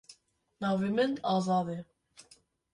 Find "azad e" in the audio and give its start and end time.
1.33-1.79